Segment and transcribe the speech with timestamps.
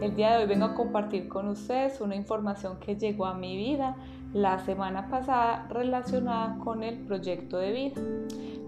[0.00, 3.56] El día de hoy vengo a compartir con ustedes una información que llegó a mi
[3.56, 3.96] vida
[4.32, 8.00] la semana pasada relacionada con el proyecto de vida.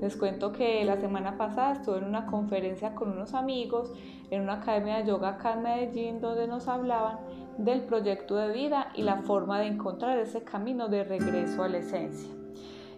[0.00, 3.92] Les cuento que la semana pasada estuve en una conferencia con unos amigos
[4.30, 7.18] en una academia de yoga acá en Medellín donde nos hablaban
[7.58, 11.78] del proyecto de vida y la forma de encontrar ese camino de regreso a la
[11.78, 12.28] esencia.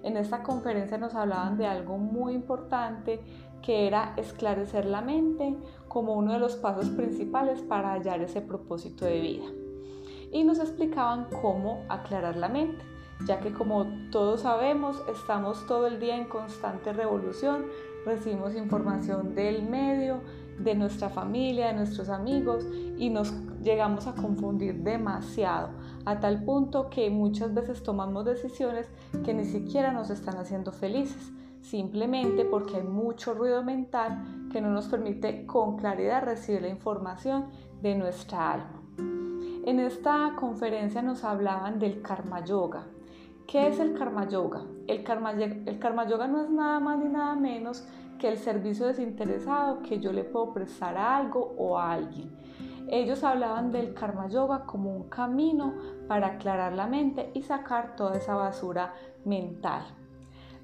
[0.03, 3.21] En esta conferencia nos hablaban de algo muy importante
[3.63, 5.57] que era esclarecer la mente
[5.93, 9.45] como uno de los pasos principales para hallar ese propósito de vida.
[10.31, 12.93] Y nos explicaban cómo aclarar la mente
[13.27, 17.67] ya que como todos sabemos, estamos todo el día en constante revolución,
[18.05, 20.21] recibimos información del medio,
[20.59, 22.67] de nuestra familia, de nuestros amigos
[22.99, 25.71] y nos llegamos a confundir demasiado,
[26.05, 28.89] a tal punto que muchas veces tomamos decisiones
[29.25, 34.71] que ni siquiera nos están haciendo felices, simplemente porque hay mucho ruido mental que no
[34.71, 37.47] nos permite con claridad recibir la información
[37.81, 38.83] de nuestra alma.
[39.65, 42.85] En esta conferencia nos hablaban del karma yoga,
[43.47, 44.63] ¿Qué es el karma yoga?
[44.87, 45.35] El karma,
[46.07, 47.87] yoga no es nada más ni nada menos
[48.19, 52.35] que el servicio desinteresado que yo le puedo prestar a algo o a alguien.
[52.89, 55.75] Ellos hablaban del karma yoga como un camino
[56.09, 59.85] para aclarar la mente y sacar toda esa basura mental.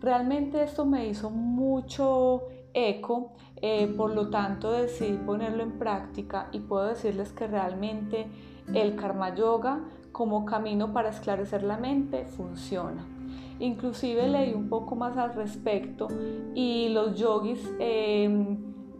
[0.01, 6.61] Realmente esto me hizo mucho eco, eh, por lo tanto decidí ponerlo en práctica y
[6.61, 8.27] puedo decirles que realmente
[8.73, 9.81] el karma yoga
[10.13, 13.05] como camino para esclarecer la mente funciona.
[13.61, 16.07] Inclusive leí un poco más al respecto
[16.55, 18.57] y los yogis em,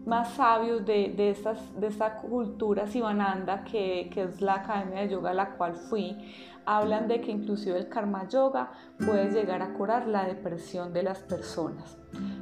[0.09, 5.11] más sabios de, de, estas, de esta cultura Sivananda, que, que es la academia de
[5.11, 6.17] yoga a la cual fui,
[6.65, 11.21] hablan de que inclusive el karma yoga puede llegar a curar la depresión de las
[11.21, 11.99] personas.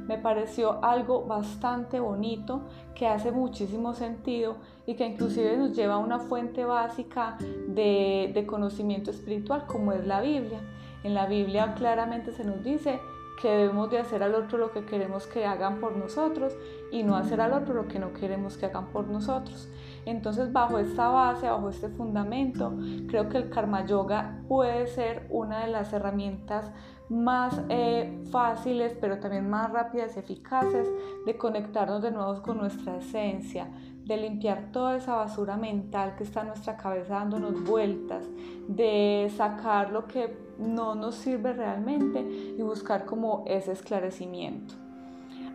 [0.07, 5.97] Me pareció algo bastante bonito que hace muchísimo sentido y que inclusive nos lleva a
[5.97, 10.61] una fuente básica de, de conocimiento espiritual como es la Biblia.
[11.03, 12.99] En la Biblia claramente se nos dice
[13.41, 16.55] que debemos de hacer al otro lo que queremos que hagan por nosotros
[16.91, 19.69] y no hacer al otro lo que no queremos que hagan por nosotros.
[20.05, 22.73] Entonces, bajo esta base, bajo este fundamento,
[23.07, 26.71] creo que el karma yoga puede ser una de las herramientas
[27.09, 30.89] más eh, fáciles, pero también más rápidas y eficaces
[31.25, 33.69] de conectarnos de nuevo con nuestra esencia,
[34.07, 38.25] de limpiar toda esa basura mental que está en nuestra cabeza dándonos vueltas,
[38.67, 42.21] de sacar lo que no nos sirve realmente
[42.57, 44.75] y buscar como ese esclarecimiento.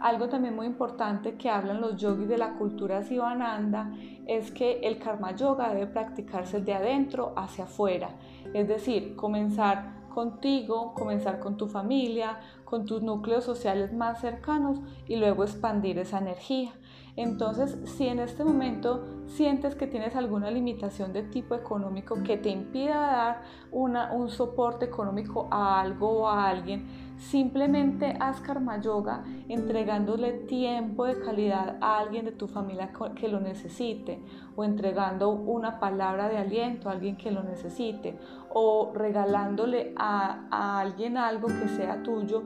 [0.01, 3.93] Algo también muy importante que hablan los yogis de la cultura Sivananda
[4.27, 8.11] es que el karma yoga debe practicarse de adentro hacia afuera,
[8.53, 15.17] es decir, comenzar contigo, comenzar con tu familia, con tus núcleos sociales más cercanos y
[15.17, 16.73] luego expandir esa energía.
[17.17, 22.49] Entonces, si en este momento sientes que tienes alguna limitación de tipo económico que te
[22.49, 30.33] impida dar un soporte económico a algo o a alguien, simplemente haz karma yoga entregándole
[30.33, 34.21] tiempo de calidad a alguien de tu familia que lo necesite
[34.56, 38.19] o entregando una palabra de aliento a alguien que lo necesite
[38.53, 42.44] o regalándole a, a alguien algo que sea tuyo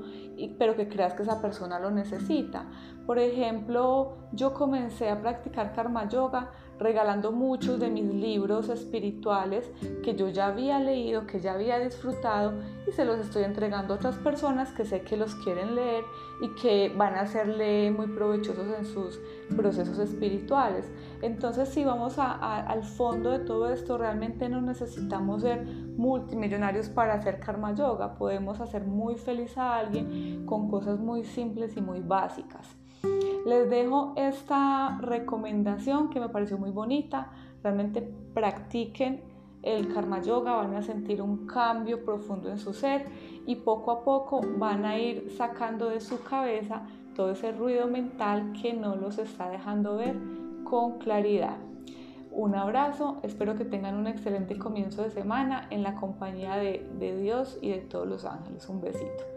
[0.59, 2.67] pero que creas que esa persona lo necesita.
[3.07, 9.71] Por ejemplo, yo comencé a practicar karma yoga regalando muchos de mis libros espirituales
[10.03, 12.53] que yo ya había leído, que ya había disfrutado
[12.87, 16.05] y se los estoy entregando a otras personas que sé que los quieren leer
[16.41, 19.21] y que van a serle muy provechosos en sus
[19.57, 20.91] procesos espirituales.
[21.23, 27.41] Entonces, si vamos al fondo de todo esto, realmente no necesitamos ser multimillonarios para hacer
[27.41, 32.77] karma yoga, podemos hacer muy feliz a alguien con cosas muy simples y muy básicas.
[33.47, 37.31] Les dejo esta recomendación que me pareció muy bonita.
[37.63, 38.03] Realmente
[38.35, 39.23] practiquen
[39.67, 43.07] el karma yoga, van a sentir un cambio profundo en su ser
[43.47, 48.53] y poco a poco van a ir sacando de su cabeza todo ese ruido mental
[48.61, 50.17] que no los está dejando ver
[50.65, 51.57] con claridad.
[52.31, 57.17] Un abrazo, espero que tengan un excelente comienzo de semana en la compañía de, de
[57.17, 58.69] Dios y de todos los ángeles.
[58.69, 59.36] Un besito.